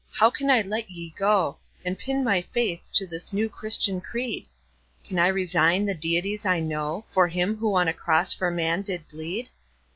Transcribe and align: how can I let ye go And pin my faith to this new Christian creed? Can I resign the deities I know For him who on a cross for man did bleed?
how 0.13 0.31
can 0.31 0.49
I 0.49 0.63
let 0.63 0.89
ye 0.89 1.11
go 1.11 1.57
And 1.85 1.95
pin 1.95 2.23
my 2.23 2.41
faith 2.41 2.89
to 2.93 3.05
this 3.05 3.31
new 3.31 3.47
Christian 3.49 4.01
creed? 4.01 4.47
Can 5.03 5.19
I 5.19 5.27
resign 5.27 5.85
the 5.85 5.93
deities 5.93 6.43
I 6.43 6.59
know 6.59 7.05
For 7.11 7.27
him 7.27 7.57
who 7.57 7.75
on 7.75 7.87
a 7.87 7.93
cross 7.93 8.33
for 8.33 8.49
man 8.49 8.81
did 8.81 9.07
bleed? 9.09 9.49